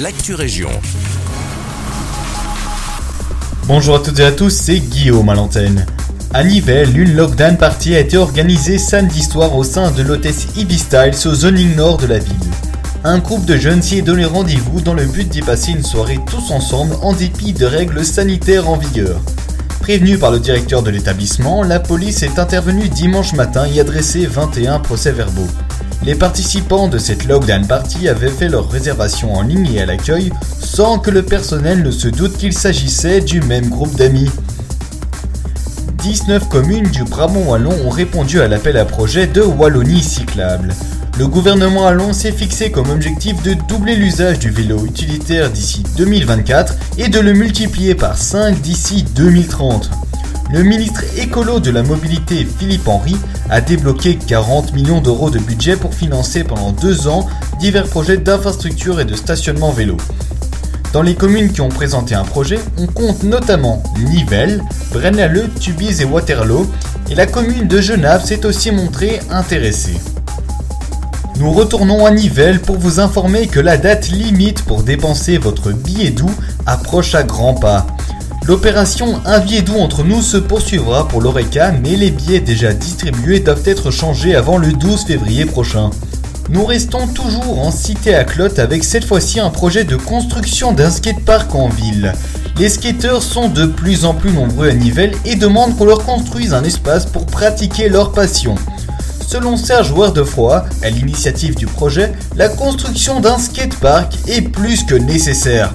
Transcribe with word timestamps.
l'actu 0.00 0.34
région. 0.34 0.70
Bonjour 3.66 3.96
à 3.96 3.98
toutes 4.00 4.18
et 4.18 4.24
à 4.24 4.32
tous, 4.32 4.50
c'est 4.50 4.80
Guillaume 4.80 5.28
à 5.28 5.34
l'antenne. 5.34 5.86
À 6.32 6.42
Nivelles, 6.42 6.98
une 6.98 7.14
lockdown 7.14 7.56
party 7.56 7.94
a 7.94 8.00
été 8.00 8.16
organisée 8.16 8.78
samedi 8.78 9.22
soir 9.22 9.54
au 9.54 9.62
sein 9.62 9.92
de 9.92 10.02
l'hôtesse 10.02 10.48
Ibis 10.56 10.78
Styles 10.78 11.28
au 11.28 11.34
zoning 11.34 11.76
nord 11.76 11.98
de 11.98 12.06
la 12.06 12.18
ville. 12.18 12.34
Un 13.04 13.18
groupe 13.18 13.44
de 13.44 13.56
jeunes 13.56 13.82
s'y 13.82 13.98
est 13.98 14.02
donné 14.02 14.24
rendez-vous 14.24 14.80
dans 14.80 14.94
le 14.94 15.04
but 15.04 15.28
d'y 15.28 15.42
passer 15.42 15.70
une 15.70 15.84
soirée 15.84 16.18
tous 16.28 16.50
ensemble 16.50 16.96
en 17.02 17.12
dépit 17.12 17.52
de 17.52 17.64
règles 17.64 18.04
sanitaires 18.04 18.68
en 18.68 18.76
vigueur. 18.76 19.20
Prévenu 19.80 20.18
par 20.18 20.32
le 20.32 20.40
directeur 20.40 20.82
de 20.82 20.90
l'établissement, 20.90 21.62
la 21.62 21.78
police 21.78 22.22
est 22.22 22.38
intervenue 22.38 22.88
dimanche 22.88 23.34
matin 23.34 23.64
et 23.72 23.80
a 23.80 23.84
dressé 23.84 24.26
21 24.26 24.80
procès-verbaux. 24.80 25.48
Les 26.04 26.14
participants 26.14 26.88
de 26.88 26.98
cette 26.98 27.24
lockdown 27.24 27.66
party 27.66 28.10
avaient 28.10 28.28
fait 28.28 28.48
leur 28.48 28.68
réservation 28.68 29.32
en 29.32 29.40
ligne 29.40 29.72
et 29.72 29.80
à 29.80 29.86
l'accueil 29.86 30.30
sans 30.60 30.98
que 30.98 31.10
le 31.10 31.22
personnel 31.22 31.82
ne 31.82 31.90
se 31.90 32.08
doute 32.08 32.36
qu'il 32.36 32.52
s'agissait 32.52 33.22
du 33.22 33.40
même 33.40 33.70
groupe 33.70 33.94
d'amis. 33.96 34.30
19 36.02 36.50
communes 36.50 36.88
du 36.88 37.04
Brabant 37.04 37.44
Wallon 37.48 37.74
ont 37.86 37.90
répondu 37.90 38.42
à 38.42 38.48
l'appel 38.48 38.76
à 38.76 38.84
projet 38.84 39.26
de 39.26 39.40
Wallonie 39.40 40.02
cyclable. 40.02 40.74
Le 41.18 41.26
gouvernement 41.26 41.86
allemand 41.86 42.12
s'est 42.12 42.32
fixé 42.32 42.70
comme 42.70 42.90
objectif 42.90 43.42
de 43.42 43.54
doubler 43.54 43.96
l'usage 43.96 44.38
du 44.38 44.50
vélo 44.50 44.84
utilitaire 44.84 45.50
d'ici 45.50 45.84
2024 45.96 46.74
et 46.98 47.08
de 47.08 47.20
le 47.20 47.32
multiplier 47.32 47.94
par 47.94 48.18
5 48.18 48.60
d'ici 48.60 49.06
2030. 49.14 49.90
Le 50.52 50.62
ministre 50.62 51.02
écolo 51.16 51.58
de 51.58 51.70
la 51.70 51.82
mobilité 51.82 52.44
Philippe 52.44 52.86
Henry 52.86 53.16
a 53.50 53.60
débloqué 53.60 54.16
40 54.16 54.72
millions 54.74 55.00
d'euros 55.00 55.30
de 55.30 55.38
budget 55.38 55.76
pour 55.76 55.94
financer 55.94 56.44
pendant 56.44 56.72
deux 56.72 57.08
ans 57.08 57.26
divers 57.58 57.86
projets 57.86 58.18
d'infrastructure 58.18 59.00
et 59.00 59.04
de 59.04 59.14
stationnement 59.14 59.70
vélo. 59.70 59.96
Dans 60.92 61.02
les 61.02 61.14
communes 61.14 61.50
qui 61.50 61.60
ont 61.60 61.70
présenté 61.70 62.14
un 62.14 62.24
projet, 62.24 62.60
on 62.78 62.86
compte 62.86 63.24
notamment 63.24 63.82
Nivelles, 63.98 64.62
Braine-l'Alleud, 64.92 65.58
Tubize 65.58 66.00
et 66.00 66.04
Waterloo, 66.04 66.70
et 67.10 67.14
la 67.14 67.26
commune 67.26 67.66
de 67.66 67.80
Genappe 67.80 68.24
s'est 68.24 68.46
aussi 68.46 68.70
montrée 68.70 69.20
intéressée. 69.30 69.98
Nous 71.40 71.50
retournons 71.50 72.06
à 72.06 72.12
Nivelles 72.12 72.60
pour 72.60 72.78
vous 72.78 73.00
informer 73.00 73.48
que 73.48 73.58
la 73.58 73.76
date 73.76 74.08
limite 74.08 74.62
pour 74.62 74.84
dépenser 74.84 75.36
votre 75.36 75.72
billet 75.72 76.10
doux 76.10 76.30
approche 76.64 77.16
à 77.16 77.24
grands 77.24 77.54
pas. 77.54 77.88
L'opération 78.46 79.22
Un 79.24 79.40
doux 79.40 79.78
entre 79.78 80.04
nous 80.04 80.20
se 80.20 80.36
poursuivra 80.36 81.08
pour 81.08 81.22
l'ORECA, 81.22 81.72
mais 81.82 81.96
les 81.96 82.10
billets 82.10 82.40
déjà 82.40 82.74
distribués 82.74 83.40
doivent 83.40 83.66
être 83.66 83.90
changés 83.90 84.36
avant 84.36 84.58
le 84.58 84.70
12 84.70 85.06
février 85.06 85.46
prochain. 85.46 85.88
Nous 86.50 86.66
restons 86.66 87.06
toujours 87.06 87.64
en 87.64 87.70
cité 87.70 88.14
à 88.14 88.24
Clotte 88.24 88.58
avec 88.58 88.84
cette 88.84 89.06
fois-ci 89.06 89.40
un 89.40 89.48
projet 89.48 89.84
de 89.84 89.96
construction 89.96 90.72
d'un 90.72 90.90
skatepark 90.90 91.54
en 91.54 91.70
ville. 91.70 92.12
Les 92.58 92.68
skateurs 92.68 93.22
sont 93.22 93.48
de 93.48 93.64
plus 93.64 94.04
en 94.04 94.12
plus 94.12 94.32
nombreux 94.32 94.68
à 94.68 94.74
Nivelles 94.74 95.16
et 95.24 95.36
demandent 95.36 95.74
qu'on 95.78 95.86
leur 95.86 96.04
construise 96.04 96.52
un 96.52 96.64
espace 96.64 97.06
pour 97.06 97.24
pratiquer 97.24 97.88
leur 97.88 98.12
passion. 98.12 98.56
Selon 99.26 99.56
Serge 99.56 99.90
Wardefroy, 99.90 100.66
à 100.82 100.90
l'initiative 100.90 101.54
du 101.56 101.64
projet, 101.64 102.12
la 102.36 102.50
construction 102.50 103.20
d'un 103.20 103.38
skatepark 103.38 104.12
est 104.28 104.42
plus 104.42 104.84
que 104.84 104.96
nécessaire. 104.96 105.72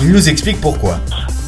Il 0.00 0.12
nous 0.12 0.30
explique 0.30 0.62
pourquoi. 0.62 0.98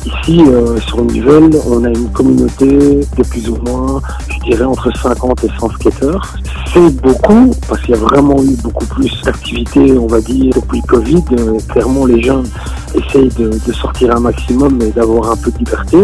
Ici, 0.08 0.42
euh, 0.48 0.78
sur 0.80 1.02
Nivelles, 1.02 1.50
on 1.66 1.84
a 1.84 1.88
une 1.88 2.08
communauté 2.12 2.66
de 2.66 3.22
plus 3.28 3.50
ou 3.50 3.56
moins, 3.66 4.00
je 4.30 4.50
dirais, 4.50 4.64
entre 4.64 4.90
50 4.96 5.44
et 5.44 5.50
100 5.60 5.70
skateurs. 5.72 6.34
C'est 6.72 6.96
beaucoup, 7.02 7.50
parce 7.68 7.82
qu'il 7.82 7.90
y 7.90 7.98
a 7.98 8.00
vraiment 8.00 8.42
eu 8.42 8.56
beaucoup 8.62 8.86
plus 8.86 9.20
d'activités, 9.22 9.92
on 9.98 10.06
va 10.06 10.22
dire, 10.22 10.54
depuis 10.54 10.80
Covid. 10.82 11.24
Euh, 11.32 11.58
clairement, 11.68 12.06
les 12.06 12.22
jeunes 12.22 12.46
essayent 12.94 13.28
de, 13.36 13.50
de 13.66 13.72
sortir 13.72 14.16
un 14.16 14.20
maximum 14.20 14.80
et 14.80 14.92
d'avoir 14.92 15.32
un 15.32 15.36
peu 15.36 15.50
de 15.50 15.58
liberté. 15.58 15.98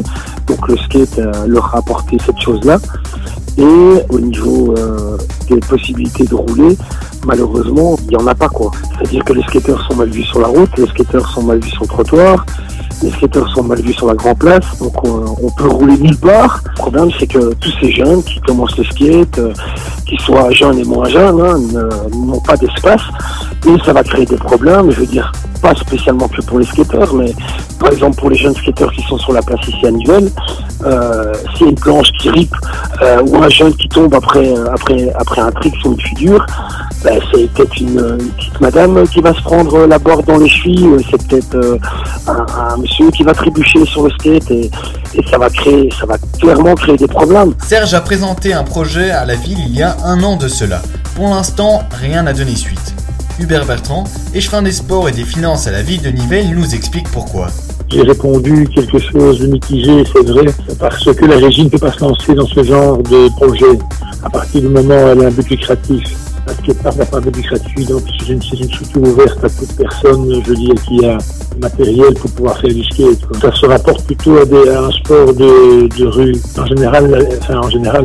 Donc 0.48 0.69
le 0.69 0.77
skate 0.77 1.19
euh, 1.19 1.47
leur 1.47 1.75
a 1.75 1.78
apporté 1.78 2.19
cette 2.26 2.38
chose-là. 2.41 2.78
Et 3.56 4.03
au 4.10 4.19
niveau 4.19 4.75
euh, 4.76 5.16
des 5.48 5.60
possibilités 5.60 6.25
de 6.25 6.34
rouler, 6.34 6.76
malheureusement, 7.25 7.97
il 8.03 8.09
n'y 8.09 8.16
en 8.16 8.26
a 8.26 8.34
pas 8.34 8.48
quoi. 8.48 8.71
C'est-à-dire 8.98 9.25
que 9.25 9.32
les 9.32 9.42
skateurs 9.44 9.81
sont 9.86 9.97
mal 9.97 10.10
vus 10.10 10.25
sur 10.25 10.41
la 10.41 10.48
route, 10.48 10.76
les 10.76 10.86
skateurs 10.88 11.28
sont 11.28 11.42
mal 11.42 11.60
vus 11.60 11.71
sur 11.71 11.82
le 11.82 11.88
trottoir, 11.88 12.44
les 13.03 13.10
skateurs 13.10 13.49
sont 13.55 13.62
mal 13.62 13.81
vus 13.81 13.93
sur 13.93 14.06
la 14.06 14.15
Grand 14.15 14.34
Place, 14.34 14.78
donc 14.78 14.93
on, 15.06 15.37
on 15.43 15.50
peut 15.50 15.69
rouler 15.69 15.97
nulle 15.99 16.16
part. 16.16 16.62
Le 16.65 16.75
problème, 16.75 17.10
c'est 17.19 17.27
que 17.27 17.55
tous 17.55 17.72
ces 17.81 17.93
jeunes 17.93 18.22
qui 18.22 18.41
commencent 18.41 18.77
le 18.77 18.84
skate, 18.84 19.38
euh, 19.38 19.53
qu'ils 20.14 20.25
soient 20.25 20.50
jeunes 20.50 20.78
et 20.78 20.84
moins 20.84 21.08
jeunes, 21.08 21.41
hein, 21.41 21.58
n'ont 22.14 22.41
pas 22.41 22.56
d'espace. 22.56 23.02
Et 23.66 23.76
ça 23.84 23.92
va 23.92 24.02
créer 24.04 24.26
des 24.26 24.36
problèmes, 24.36 24.91
je 24.91 25.00
veux 25.00 25.06
dire, 25.06 25.32
pas 25.62 25.75
spécialement 25.75 26.28
que 26.28 26.42
pour 26.42 26.58
les 26.58 26.66
skateurs, 26.66 27.14
mais 27.14 27.32
par 27.80 27.91
exemple 27.91 28.16
pour 28.16 28.30
les 28.30 28.36
jeunes 28.36 28.54
skateurs 28.54 28.92
qui 28.92 29.03
sont 29.03 29.19
sur 29.19 29.32
la 29.32 29.42
place 29.42 29.66
ici 29.66 29.86
à 29.86 29.91
Nivelles, 29.91 30.30
euh, 30.84 31.32
une 31.60 31.74
planche 31.74 32.12
qui 32.19 32.28
ripe 32.28 32.54
euh, 33.00 33.22
ou 33.26 33.36
un 33.36 33.48
jeune 33.48 33.74
qui 33.74 33.88
tombe 33.88 34.14
après, 34.14 34.53
après, 34.72 35.10
après 35.19 35.41
un 35.41 35.50
trick 35.53 35.74
sur 35.76 35.92
une 35.92 36.00
figure, 36.00 36.44
ben, 37.03 37.19
c'est 37.32 37.50
peut-être 37.53 37.80
une, 37.80 38.19
petite 38.36 38.60
madame 38.60 39.06
qui 39.08 39.20
va 39.20 39.32
se 39.32 39.42
prendre 39.42 39.86
la 39.86 39.98
barre 39.98 40.22
dans 40.22 40.38
les 40.38 40.48
chevilles, 40.48 40.97
c'est 41.10 41.26
peut-être 41.26 41.54
euh, 41.54 41.78
un, 42.28 42.72
un 42.72 42.76
monsieur 42.76 43.10
qui 43.10 43.22
va 43.22 43.32
trébucher 43.32 43.84
sur 43.86 44.04
le 44.04 44.10
skate 44.10 44.50
et, 44.50 44.70
et 45.16 45.22
ça 45.30 45.38
va 45.38 45.48
créer, 45.50 45.91
ça 45.98 46.06
va 46.06 46.16
clairement 46.41 46.75
créer 46.75 46.97
des 46.97 47.08
problèmes. 47.08 47.54
Serge 47.64 47.94
a 47.94 48.00
présenté 48.00 48.52
un 48.52 48.64
projet 48.64 49.10
à 49.10 49.25
la 49.25 49.34
ville 49.34 49.58
il 49.66 49.76
y 49.76 49.82
a 49.82 49.97
un 50.04 50.22
an 50.22 50.36
de 50.36 50.48
cela. 50.48 50.82
Pour 51.14 51.28
l'instant, 51.28 51.82
rien 51.92 52.22
n'a 52.22 52.32
donné 52.32 52.56
suite. 52.56 52.94
Hubert 53.41 53.66
Bertrand, 53.66 54.04
échevin 54.34 54.62
des 54.62 54.72
sports 54.72 55.08
et 55.08 55.12
des 55.12 55.24
finances 55.24 55.66
à 55.66 55.72
la 55.72 55.82
ville 55.82 56.03
de 56.03 56.10
Nivelles, 56.10 56.54
nous 56.54 56.74
explique 56.74 57.08
pourquoi. 57.10 57.48
J'ai 57.88 58.03
répondu 58.03 58.69
quelque 58.74 58.98
chose 58.98 59.41
de 59.41 59.47
mitigé, 59.47 60.04
c'est 60.12 60.26
vrai, 60.26 60.47
parce 60.78 61.04
que 61.04 61.24
la 61.24 61.36
régie 61.36 61.64
ne 61.64 61.69
peut 61.69 61.78
pas 61.78 61.92
se 61.92 62.00
lancer 62.00 62.34
dans 62.34 62.47
ce 62.47 62.62
genre 62.62 62.98
de 62.98 63.28
projet 63.36 63.78
à 64.24 64.30
partir 64.30 64.62
du 64.62 64.69
moment 64.69 64.94
où 64.94 65.08
elle 65.08 65.22
a 65.22 65.26
un 65.26 65.30
but 65.30 65.48
lucratif. 65.50 66.03
Parce 66.47 66.59
qu'elle 66.59 66.75
part 66.75 67.21
but 67.22 67.37
lucratif, 67.37 67.88
donc 67.88 68.03
c'est 68.19 68.28
une, 68.28 68.34
une 68.34 68.69
structure 68.69 69.03
ouverte 69.03 69.43
à 69.43 69.49
toute 69.49 69.72
personne, 69.77 70.43
je 70.44 70.50
veux 70.50 70.56
dire, 70.56 70.75
qui 70.87 71.05
a 71.05 71.16
du 71.55 71.60
matériel 71.60 72.15
pour 72.15 72.31
pouvoir 72.32 72.59
faire 72.60 72.72
du 72.72 72.84
skate. 72.84 73.25
quoi. 73.27 73.38
Ça 73.41 73.53
se 73.53 73.66
rapporte 73.66 74.05
plutôt 74.05 74.37
à, 74.37 74.78
un 74.78 74.91
sport 74.91 75.33
de, 75.33 75.88
de 75.97 76.06
rue. 76.06 76.37
En 76.59 76.66
général, 76.66 77.10
la, 77.10 77.59
en 77.59 77.71
général, 77.71 78.04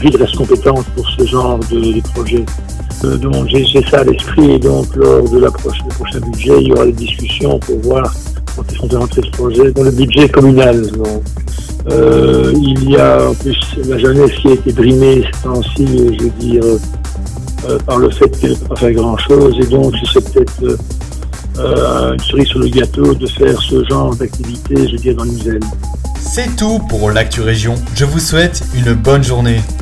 ville 0.00 0.16
reste 0.16 0.36
compétente 0.36 0.84
pour 0.94 1.08
ce 1.10 1.24
genre 1.26 1.58
de, 1.70 1.92
de 1.92 2.00
projet. 2.14 2.44
Euh, 3.04 3.16
donc 3.16 3.46
j'ai 3.48 3.82
ça 3.90 4.00
à 4.00 4.04
l'esprit 4.04 4.52
et 4.52 4.58
donc 4.58 4.94
lors 4.96 5.28
de 5.28 5.38
la 5.38 5.50
prochaine, 5.50 5.84
le 5.88 5.94
prochain 5.94 6.20
budget, 6.20 6.54
il 6.60 6.68
y 6.68 6.72
aura 6.72 6.86
des 6.86 6.92
discussions 6.92 7.58
pour 7.58 7.78
voir 7.80 8.14
quand 8.56 8.64
ils 8.70 8.76
sont 8.90 8.98
rentrer 8.98 9.22
ce 9.22 9.30
projet 9.30 9.70
dans 9.72 9.82
le 9.82 9.90
budget 9.90 10.28
communal. 10.28 10.90
Donc, 10.92 11.22
euh, 11.90 12.52
il 12.54 12.90
y 12.90 12.96
a 12.96 13.28
en 13.28 13.34
plus 13.34 13.58
la 13.86 13.98
jeunesse 13.98 14.32
qui 14.40 14.48
a 14.48 14.52
été 14.52 14.72
brimée 14.72 15.22
ces 15.22 15.42
temps-ci, 15.42 15.86
je 16.18 16.24
veux 16.24 16.30
dire, 16.40 16.62
euh, 17.64 17.78
par 17.78 17.98
le 17.98 18.10
fait 18.10 18.28
qu'elle 18.38 18.56
peut 18.56 18.66
pas 18.68 18.76
faire 18.76 18.92
grand-chose 18.92 19.56
et 19.60 19.66
donc 19.66 19.94
c'est 20.12 20.32
peut-être 20.32 20.62
euh, 20.62 20.76
euh, 21.58 22.12
une 22.12 22.20
cerise 22.20 22.48
sur 22.48 22.58
le 22.58 22.68
gâteau 22.68 23.14
de 23.14 23.26
faire 23.26 23.60
ce 23.62 23.84
genre 23.84 24.14
d'activité, 24.14 24.88
je 24.88 24.96
dire, 24.96 25.14
dans 25.14 25.24
l'Isère. 25.24 25.60
C'est 26.20 26.54
tout 26.56 26.80
pour 26.88 27.10
l'actu 27.10 27.40
région. 27.40 27.76
Je 27.94 28.04
vous 28.04 28.18
souhaite 28.18 28.62
une 28.74 28.92
bonne 28.92 29.24
journée. 29.24 29.60